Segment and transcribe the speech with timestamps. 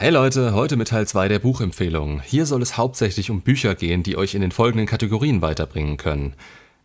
[0.00, 2.20] Hey Leute, heute mit Teil 2 der Buchempfehlung.
[2.20, 6.34] Hier soll es hauptsächlich um Bücher gehen, die euch in den folgenden Kategorien weiterbringen können.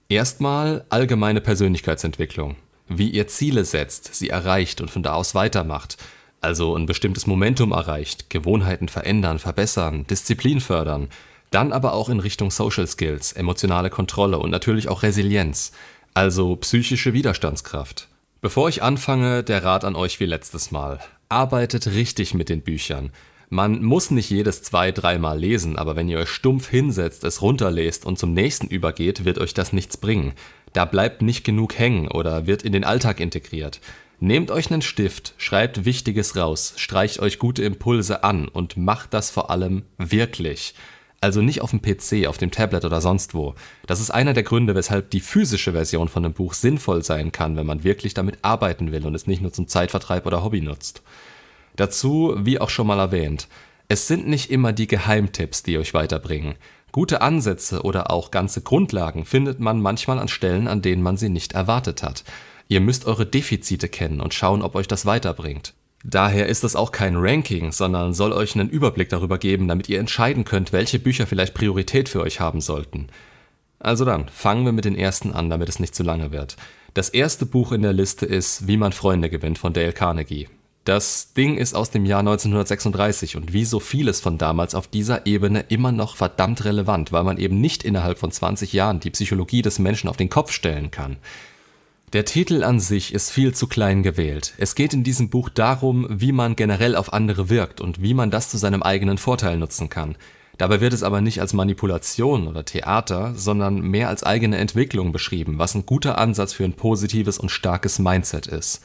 [0.09, 2.55] Erstmal allgemeine Persönlichkeitsentwicklung.
[2.87, 5.97] Wie ihr Ziele setzt, sie erreicht und von da aus weitermacht.
[6.41, 11.09] Also ein bestimmtes Momentum erreicht, Gewohnheiten verändern, verbessern, Disziplin fördern.
[11.51, 15.71] Dann aber auch in Richtung Social Skills, emotionale Kontrolle und natürlich auch Resilienz.
[16.15, 18.07] Also psychische Widerstandskraft.
[18.41, 20.99] Bevor ich anfange, der Rat an euch wie letztes Mal.
[21.33, 23.11] Arbeitet richtig mit den Büchern.
[23.49, 28.05] Man muss nicht jedes zwei, dreimal lesen, aber wenn ihr euch stumpf hinsetzt, es runterlest
[28.05, 30.33] und zum nächsten übergeht, wird euch das nichts bringen.
[30.73, 33.81] Da bleibt nicht genug hängen oder wird in den Alltag integriert.
[34.19, 39.31] Nehmt euch einen Stift, schreibt Wichtiges raus, streicht euch gute Impulse an und macht das
[39.31, 40.75] vor allem wirklich.
[41.23, 43.55] Also nicht auf dem PC, auf dem Tablet oder sonst wo.
[43.87, 47.55] Das ist einer der Gründe, weshalb die physische Version von einem Buch sinnvoll sein kann,
[47.55, 51.01] wenn man wirklich damit arbeiten will und es nicht nur zum Zeitvertreib oder Hobby nutzt.
[51.77, 53.47] Dazu, wie auch schon mal erwähnt,
[53.87, 56.55] es sind nicht immer die Geheimtipps, die euch weiterbringen.
[56.91, 61.29] Gute Ansätze oder auch ganze Grundlagen findet man manchmal an Stellen, an denen man sie
[61.29, 62.25] nicht erwartet hat.
[62.67, 65.73] Ihr müsst eure Defizite kennen und schauen, ob euch das weiterbringt.
[66.03, 69.99] Daher ist es auch kein Ranking, sondern soll euch einen Überblick darüber geben, damit ihr
[69.99, 73.07] entscheiden könnt, welche Bücher vielleicht Priorität für euch haben sollten.
[73.79, 76.57] Also dann, fangen wir mit den ersten an, damit es nicht zu lange wird.
[76.93, 80.47] Das erste Buch in der Liste ist Wie man Freunde gewinnt von Dale Carnegie.
[80.85, 85.25] Das Ding ist aus dem Jahr 1936 und wie so vieles von damals auf dieser
[85.25, 89.61] Ebene immer noch verdammt relevant, weil man eben nicht innerhalb von 20 Jahren die Psychologie
[89.61, 91.17] des Menschen auf den Kopf stellen kann.
[92.13, 94.53] Der Titel an sich ist viel zu klein gewählt.
[94.59, 98.29] Es geht in diesem Buch darum, wie man generell auf andere wirkt und wie man
[98.29, 100.15] das zu seinem eigenen Vorteil nutzen kann.
[100.59, 105.57] Dabei wird es aber nicht als Manipulation oder Theater, sondern mehr als eigene Entwicklung beschrieben,
[105.57, 108.83] was ein guter Ansatz für ein positives und starkes Mindset ist.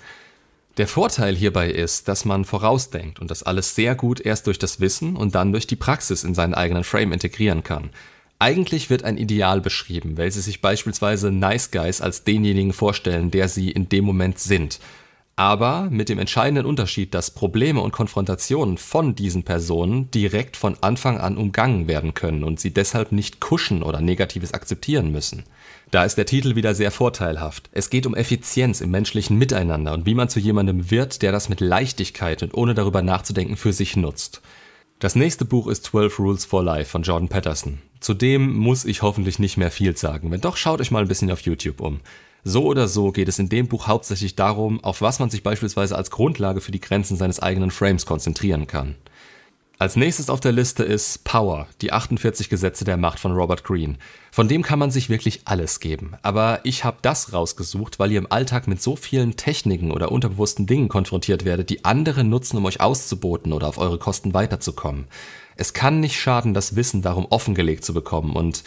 [0.79, 4.81] Der Vorteil hierbei ist, dass man vorausdenkt und das alles sehr gut erst durch das
[4.81, 7.91] Wissen und dann durch die Praxis in seinen eigenen Frame integrieren kann.
[8.41, 13.71] Eigentlich wird ein Ideal beschrieben, welches sich beispielsweise Nice Guys als denjenigen vorstellen, der sie
[13.71, 14.78] in dem Moment sind.
[15.34, 21.19] Aber mit dem entscheidenden Unterschied, dass Probleme und Konfrontationen von diesen Personen direkt von Anfang
[21.19, 25.44] an umgangen werden können und sie deshalb nicht kuschen oder Negatives akzeptieren müssen.
[25.91, 27.71] Da ist der Titel wieder sehr vorteilhaft.
[27.72, 31.48] Es geht um Effizienz im menschlichen Miteinander und wie man zu jemandem wird, der das
[31.48, 34.43] mit Leichtigkeit und ohne darüber nachzudenken für sich nutzt.
[34.98, 37.78] Das nächste Buch ist 12 Rules for Life von Jordan Peterson.
[38.00, 40.31] Zudem muss ich hoffentlich nicht mehr viel sagen.
[40.31, 42.00] Wenn doch, schaut euch mal ein bisschen auf YouTube um.
[42.44, 45.97] So oder so geht es in dem Buch hauptsächlich darum, auf was man sich beispielsweise
[45.97, 48.94] als Grundlage für die Grenzen seines eigenen Frames konzentrieren kann.
[49.81, 53.94] Als nächstes auf der Liste ist Power, die 48 Gesetze der Macht von Robert Greene.
[54.32, 56.15] Von dem kann man sich wirklich alles geben.
[56.22, 60.66] Aber ich habe das rausgesucht, weil ihr im Alltag mit so vielen Techniken oder unterbewussten
[60.66, 65.06] Dingen konfrontiert werdet, die andere nutzen, um euch auszuboten oder auf eure Kosten weiterzukommen.
[65.59, 68.63] Es kann nicht schaden, das Wissen darum offengelegt zu bekommen und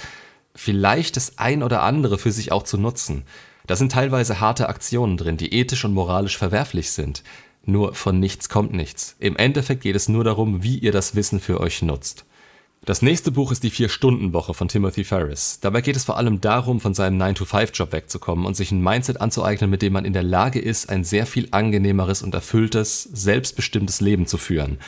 [0.53, 3.23] vielleicht das ein oder andere für sich auch zu nutzen.
[3.65, 7.23] Da sind teilweise harte Aktionen drin, die ethisch und moralisch verwerflich sind.
[7.63, 9.15] Nur von nichts kommt nichts.
[9.19, 12.25] Im Endeffekt geht es nur darum, wie ihr das Wissen für euch nutzt.
[12.83, 15.59] Das nächste Buch ist die Vier-Stunden-Woche von Timothy Ferris.
[15.61, 19.69] Dabei geht es vor allem darum, von seinem 9-to-5-Job wegzukommen und sich ein Mindset anzueignen,
[19.69, 24.25] mit dem man in der Lage ist, ein sehr viel angenehmeres und erfülltes, selbstbestimmtes Leben
[24.25, 24.79] zu führen.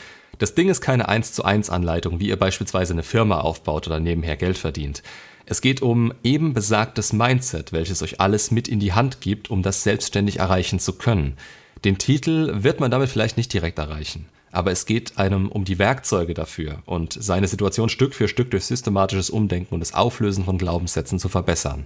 [0.43, 4.01] Das Ding ist keine 1 zu 1 Anleitung, wie ihr beispielsweise eine Firma aufbaut oder
[4.01, 5.01] nebenher Geld verdient.
[5.45, 9.63] Es geht um eben besagtes Mindset, welches euch alles mit in die Hand gibt, um
[9.63, 11.37] das selbstständig erreichen zu können.
[11.85, 15.79] Den Titel wird man damit vielleicht nicht direkt erreichen, aber es geht einem um die
[15.79, 20.57] Werkzeuge dafür und seine Situation Stück für Stück durch systematisches Umdenken und das Auflösen von
[20.57, 21.85] Glaubenssätzen zu verbessern.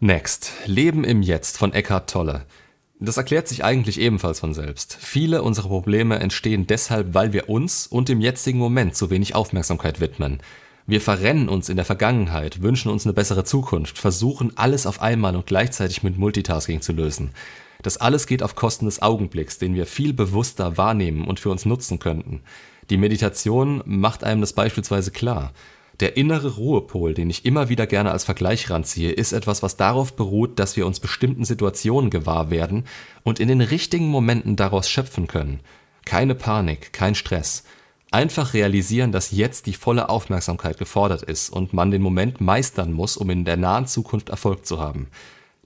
[0.00, 2.46] Next, Leben im Jetzt von Eckhart Tolle.
[2.98, 4.96] Das erklärt sich eigentlich ebenfalls von selbst.
[4.98, 10.00] Viele unserer Probleme entstehen deshalb, weil wir uns und dem jetzigen Moment zu wenig Aufmerksamkeit
[10.00, 10.40] widmen.
[10.86, 15.36] Wir verrennen uns in der Vergangenheit, wünschen uns eine bessere Zukunft, versuchen alles auf einmal
[15.36, 17.32] und gleichzeitig mit Multitasking zu lösen.
[17.82, 21.66] Das alles geht auf Kosten des Augenblicks, den wir viel bewusster wahrnehmen und für uns
[21.66, 22.40] nutzen könnten.
[22.88, 25.52] Die Meditation macht einem das beispielsweise klar.
[26.00, 30.14] Der innere Ruhepol, den ich immer wieder gerne als Vergleich ranziehe, ist etwas, was darauf
[30.14, 32.84] beruht, dass wir uns bestimmten Situationen gewahr werden
[33.22, 35.60] und in den richtigen Momenten daraus schöpfen können.
[36.04, 37.64] Keine Panik, kein Stress.
[38.10, 43.16] Einfach realisieren, dass jetzt die volle Aufmerksamkeit gefordert ist und man den Moment meistern muss,
[43.16, 45.08] um in der nahen Zukunft Erfolg zu haben.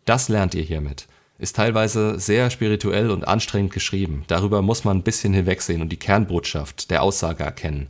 [0.04, 1.06] Das lernt ihr hiermit
[1.40, 4.24] ist teilweise sehr spirituell und anstrengend geschrieben.
[4.26, 7.88] Darüber muss man ein bisschen hinwegsehen und die Kernbotschaft der Aussage erkennen.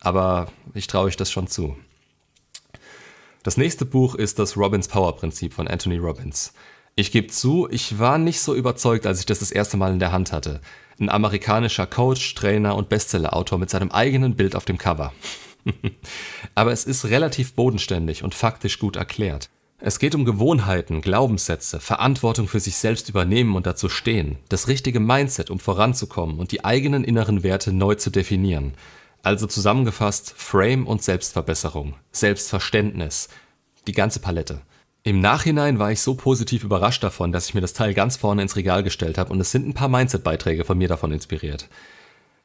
[0.00, 1.76] Aber ich traue euch das schon zu.
[3.42, 6.52] Das nächste Buch ist das Robbins Power Prinzip von Anthony Robbins.
[6.96, 10.00] Ich gebe zu, ich war nicht so überzeugt, als ich das das erste Mal in
[10.00, 10.60] der Hand hatte.
[10.98, 15.12] Ein amerikanischer Coach, Trainer und Bestsellerautor mit seinem eigenen Bild auf dem Cover.
[16.56, 19.48] Aber es ist relativ bodenständig und faktisch gut erklärt.
[19.80, 24.98] Es geht um Gewohnheiten, Glaubenssätze, Verantwortung für sich selbst übernehmen und dazu stehen, das richtige
[24.98, 28.74] Mindset, um voranzukommen und die eigenen inneren Werte neu zu definieren.
[29.22, 33.28] Also zusammengefasst Frame und Selbstverbesserung, Selbstverständnis,
[33.86, 34.62] die ganze Palette.
[35.02, 38.42] Im Nachhinein war ich so positiv überrascht davon, dass ich mir das Teil ganz vorne
[38.42, 41.68] ins Regal gestellt habe und es sind ein paar Mindset-Beiträge von mir davon inspiriert.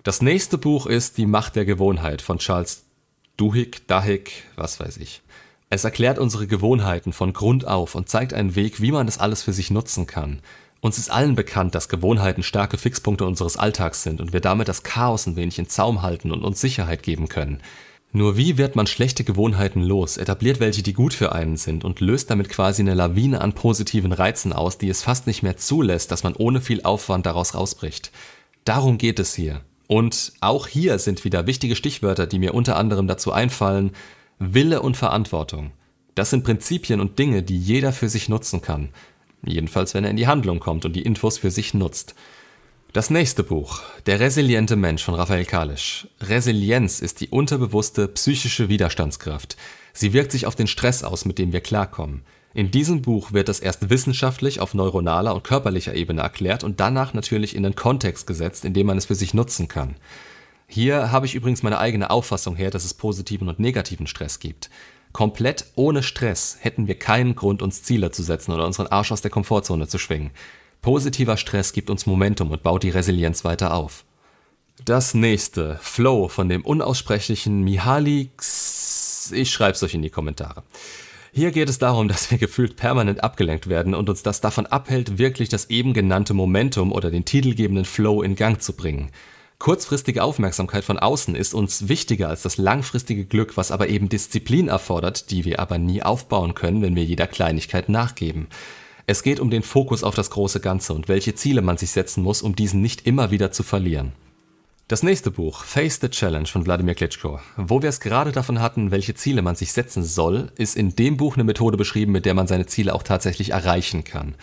[0.04, 2.86] Das nächste Buch ist Die Macht der Gewohnheit von Charles
[3.38, 5.22] Duhigg, Dahigg, was weiß ich.
[5.70, 9.42] Es erklärt unsere Gewohnheiten von Grund auf und zeigt einen Weg, wie man das alles
[9.42, 10.42] für sich nutzen kann.
[10.84, 14.84] Uns ist allen bekannt, dass Gewohnheiten starke Fixpunkte unseres Alltags sind und wir damit das
[14.84, 17.62] Chaos ein wenig in Zaum halten und uns Sicherheit geben können.
[18.12, 22.02] Nur wie wird man schlechte Gewohnheiten los, etabliert welche, die gut für einen sind und
[22.02, 26.12] löst damit quasi eine Lawine an positiven Reizen aus, die es fast nicht mehr zulässt,
[26.12, 28.12] dass man ohne viel Aufwand daraus rausbricht.
[28.66, 29.62] Darum geht es hier.
[29.88, 33.92] Und auch hier sind wieder wichtige Stichwörter, die mir unter anderem dazu einfallen,
[34.38, 35.72] Wille und Verantwortung.
[36.14, 38.90] Das sind Prinzipien und Dinge, die jeder für sich nutzen kann.
[39.46, 42.16] Jedenfalls, wenn er in die Handlung kommt und die Infos für sich nutzt.
[42.94, 46.08] Das nächste Buch, Der resiliente Mensch von Raphael Kalisch.
[46.22, 49.58] Resilienz ist die unterbewusste psychische Widerstandskraft.
[49.94, 52.22] Sie wirkt sich auf den Stress aus, mit dem wir klarkommen.
[52.54, 57.16] In diesem Buch wird das erst wissenschaftlich auf neuronaler und körperlicher Ebene erklärt und danach
[57.16, 59.96] natürlich in den Kontext gesetzt, in dem man es für sich nutzen kann.
[60.68, 64.70] Hier habe ich übrigens meine eigene Auffassung her, dass es positiven und negativen Stress gibt.
[65.14, 69.22] Komplett ohne Stress hätten wir keinen Grund, uns Ziele zu setzen oder unseren Arsch aus
[69.22, 70.32] der Komfortzone zu schwingen.
[70.82, 74.04] Positiver Stress gibt uns Momentum und baut die Resilienz weiter auf.
[74.84, 78.84] Das nächste, Flow von dem unaussprechlichen Mihaly X
[79.32, 80.64] ich schreib's euch in die Kommentare.
[81.32, 85.18] Hier geht es darum, dass wir gefühlt permanent abgelenkt werden und uns das davon abhält,
[85.18, 89.10] wirklich das eben genannte Momentum oder den titelgebenden Flow in Gang zu bringen.
[89.60, 94.68] Kurzfristige Aufmerksamkeit von außen ist uns wichtiger als das langfristige Glück, was aber eben Disziplin
[94.68, 98.48] erfordert, die wir aber nie aufbauen können, wenn wir jeder Kleinigkeit nachgeben.
[99.06, 102.24] Es geht um den Fokus auf das große Ganze und welche Ziele man sich setzen
[102.24, 104.14] muss, um diesen nicht immer wieder zu verlieren.
[104.90, 107.40] Das nächste Buch, Face the Challenge von Wladimir Klitschko.
[107.56, 111.16] Wo wir es gerade davon hatten, welche Ziele man sich setzen soll, ist in dem
[111.18, 114.36] Buch eine Methode beschrieben, mit der man seine Ziele auch tatsächlich erreichen kann.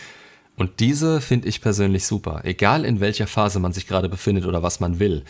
[0.60, 4.62] Und diese finde ich persönlich super, egal in welcher Phase man sich gerade befindet oder
[4.62, 5.24] was man will.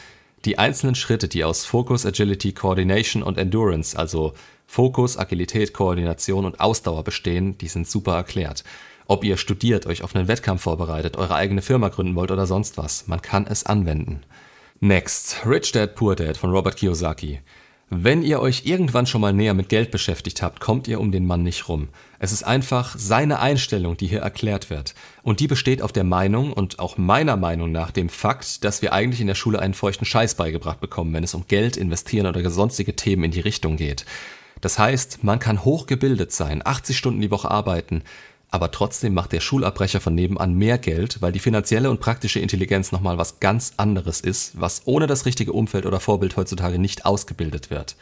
[0.44, 4.34] Die einzelnen Schritte, die aus Focus, Agility, Coordination und Endurance, also
[4.66, 8.64] Fokus, Agilität, Koordination und Ausdauer bestehen, die sind super erklärt.
[9.06, 12.76] Ob ihr studiert, euch auf einen Wettkampf vorbereitet, eure eigene Firma gründen wollt oder sonst
[12.76, 14.24] was, man kann es anwenden.
[14.80, 17.38] Next, Rich Dad Poor Dad von Robert Kiyosaki.
[17.92, 21.26] Wenn ihr euch irgendwann schon mal näher mit Geld beschäftigt habt, kommt ihr um den
[21.26, 21.88] Mann nicht rum.
[22.20, 24.94] Es ist einfach seine Einstellung, die hier erklärt wird.
[25.24, 28.92] Und die besteht auf der Meinung und auch meiner Meinung nach dem Fakt, dass wir
[28.92, 32.48] eigentlich in der Schule einen feuchten Scheiß beigebracht bekommen, wenn es um Geld, Investieren oder
[32.48, 34.06] sonstige Themen in die Richtung geht.
[34.60, 38.04] Das heißt, man kann hochgebildet sein, 80 Stunden die Woche arbeiten,
[38.50, 42.90] aber trotzdem macht der Schulabbrecher von nebenan mehr Geld, weil die finanzielle und praktische Intelligenz
[42.90, 47.70] nochmal was ganz anderes ist, was ohne das richtige Umfeld oder Vorbild heutzutage nicht ausgebildet
[47.70, 47.96] wird.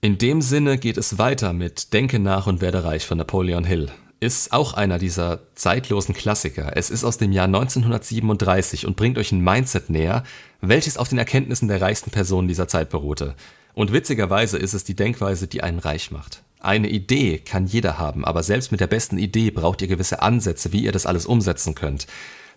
[0.00, 3.90] In dem Sinne geht es weiter mit Denke nach und werde reich von Napoleon Hill.
[4.18, 6.76] Ist auch einer dieser zeitlosen Klassiker.
[6.76, 10.24] Es ist aus dem Jahr 1937 und bringt euch ein Mindset näher,
[10.60, 13.34] welches auf den Erkenntnissen der reichsten Personen dieser Zeit beruhte.
[13.74, 16.41] Und witzigerweise ist es die Denkweise, die einen reich macht.
[16.62, 20.72] Eine Idee kann jeder haben, aber selbst mit der besten Idee braucht ihr gewisse Ansätze,
[20.72, 22.06] wie ihr das alles umsetzen könnt.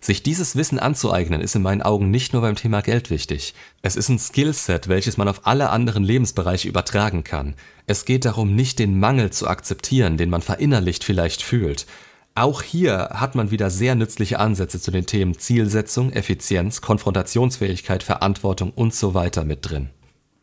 [0.00, 3.52] Sich dieses Wissen anzueignen, ist in meinen Augen nicht nur beim Thema Geld wichtig.
[3.82, 7.54] Es ist ein Skillset, welches man auf alle anderen Lebensbereiche übertragen kann.
[7.88, 11.86] Es geht darum, nicht den Mangel zu akzeptieren, den man verinnerlicht vielleicht fühlt.
[12.36, 18.70] Auch hier hat man wieder sehr nützliche Ansätze zu den Themen Zielsetzung, Effizienz, Konfrontationsfähigkeit, Verantwortung
[18.70, 19.90] und so weiter mit drin.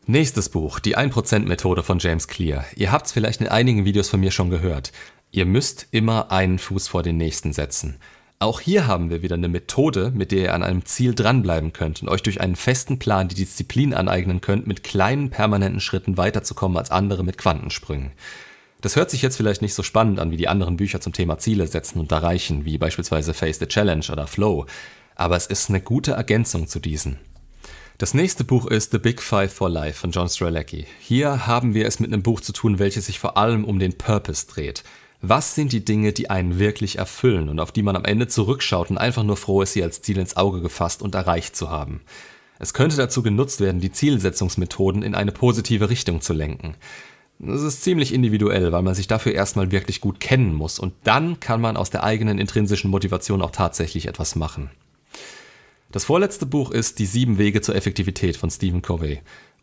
[0.05, 2.65] Nächstes Buch, die 1%-Methode von James Clear.
[2.75, 4.91] Ihr habt es vielleicht in einigen Videos von mir schon gehört.
[5.31, 7.95] Ihr müsst immer einen Fuß vor den nächsten setzen.
[8.37, 12.01] Auch hier haben wir wieder eine Methode, mit der ihr an einem Ziel dranbleiben könnt
[12.01, 16.77] und euch durch einen festen Plan die Disziplin aneignen könnt, mit kleinen permanenten Schritten weiterzukommen
[16.77, 18.11] als andere mit Quantensprüngen.
[18.81, 21.37] Das hört sich jetzt vielleicht nicht so spannend an wie die anderen Bücher zum Thema
[21.37, 24.65] Ziele setzen und erreichen, wie beispielsweise Face the Challenge oder Flow,
[25.15, 27.19] aber es ist eine gute Ergänzung zu diesen.
[27.99, 30.87] Das nächste Buch ist The Big Five for Life von John Strzelecki.
[30.99, 33.99] Hier haben wir es mit einem Buch zu tun, welches sich vor allem um den
[33.99, 34.83] Purpose dreht.
[35.21, 38.89] Was sind die Dinge, die einen wirklich erfüllen und auf die man am Ende zurückschaut
[38.89, 42.01] und einfach nur froh ist, sie als Ziel ins Auge gefasst und erreicht zu haben?
[42.57, 46.73] Es könnte dazu genutzt werden, die Zielsetzungsmethoden in eine positive Richtung zu lenken.
[47.37, 51.39] Das ist ziemlich individuell, weil man sich dafür erstmal wirklich gut kennen muss und dann
[51.39, 54.71] kann man aus der eigenen intrinsischen Motivation auch tatsächlich etwas machen.
[55.93, 59.19] Das vorletzte Buch ist Die sieben Wege zur Effektivität von Stephen Covey.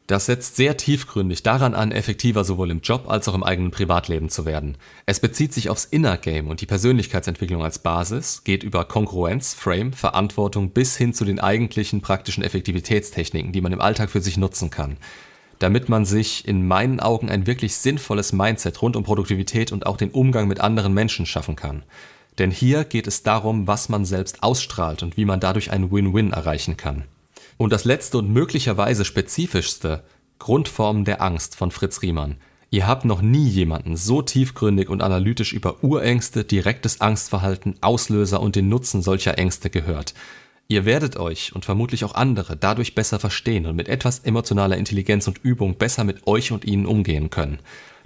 [0.06, 4.28] Das setzt sehr tiefgründig daran an, effektiver sowohl im Job als auch im eigenen Privatleben
[4.28, 4.76] zu werden.
[5.06, 9.92] Es bezieht sich aufs Inner Game und die Persönlichkeitsentwicklung als Basis, geht über Kongruenz, Frame,
[9.92, 14.70] Verantwortung bis hin zu den eigentlichen praktischen Effektivitätstechniken, die man im Alltag für sich nutzen
[14.70, 14.98] kann.
[15.58, 19.96] Damit man sich in meinen Augen ein wirklich sinnvolles Mindset rund um Produktivität und auch
[19.96, 21.82] den Umgang mit anderen Menschen schaffen kann.
[22.40, 26.32] Denn hier geht es darum, was man selbst ausstrahlt und wie man dadurch ein Win-Win
[26.32, 27.04] erreichen kann.
[27.58, 30.02] Und das letzte und möglicherweise spezifischste,
[30.38, 32.36] Grundformen der Angst von Fritz Riemann.
[32.70, 38.56] Ihr habt noch nie jemanden so tiefgründig und analytisch über Urängste, direktes Angstverhalten, Auslöser und
[38.56, 40.14] den Nutzen solcher Ängste gehört.
[40.66, 45.28] Ihr werdet euch und vermutlich auch andere dadurch besser verstehen und mit etwas emotionaler Intelligenz
[45.28, 47.58] und Übung besser mit euch und ihnen umgehen können.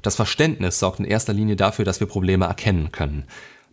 [0.02, 3.26] Das Verständnis sorgt in erster Linie dafür, dass wir Probleme erkennen können.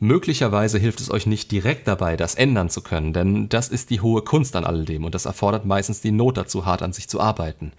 [0.04, 4.02] Möglicherweise hilft es euch nicht direkt dabei, das ändern zu können, denn das ist die
[4.02, 7.22] hohe Kunst an alledem und das erfordert meistens die Not dazu, hart an sich zu
[7.22, 7.72] arbeiten.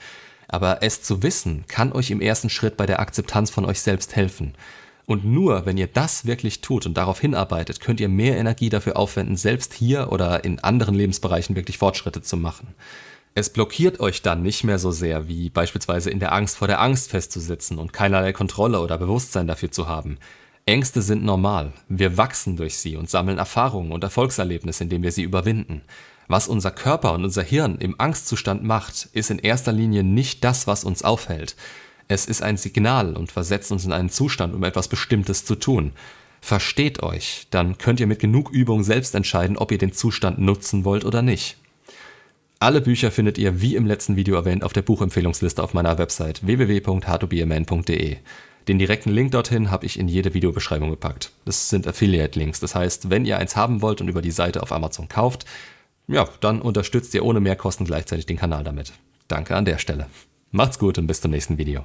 [0.47, 4.15] Aber es zu wissen, kann euch im ersten Schritt bei der Akzeptanz von euch selbst
[4.15, 4.55] helfen.
[5.05, 8.97] Und nur wenn ihr das wirklich tut und darauf hinarbeitet, könnt ihr mehr Energie dafür
[8.97, 12.69] aufwenden, selbst hier oder in anderen Lebensbereichen wirklich Fortschritte zu machen.
[13.35, 16.81] Es blockiert euch dann nicht mehr so sehr, wie beispielsweise in der Angst vor der
[16.83, 20.19] Angst festzusitzen und keinerlei Kontrolle oder Bewusstsein dafür zu haben.
[20.65, 21.73] Ängste sind normal.
[21.89, 25.83] Wir wachsen durch sie und sammeln Erfahrungen und Erfolgserlebnisse, indem wir sie überwinden.
[26.29, 30.69] Was unser Körper und unser Hirn im Angstzustand macht, ist in erster Linie nicht das,
[30.69, 31.57] was uns aufhält.
[32.07, 35.93] Es ist ein Signal und versetzt uns in einen Zustand, um etwas Bestimmtes zu tun.
[36.41, 40.85] Versteht euch, dann könnt ihr mit genug Übung selbst entscheiden, ob ihr den Zustand nutzen
[40.85, 41.57] wollt oder nicht.
[42.61, 46.47] Alle Bücher findet ihr, wie im letzten Video erwähnt, auf der Buchempfehlungsliste auf meiner Website
[46.47, 48.19] www.h2beaman.de.
[48.69, 51.33] Den direkten Link dorthin habe ich in jede Videobeschreibung gepackt.
[51.45, 52.61] Das sind Affiliate-Links.
[52.61, 55.45] Das heißt, wenn ihr eins haben wollt und über die Seite auf Amazon kauft,
[56.07, 58.93] ja, dann unterstützt ihr ohne Mehrkosten gleichzeitig den Kanal damit.
[59.29, 60.07] Danke an der Stelle.
[60.51, 61.85] Macht's gut und bis zum nächsten Video.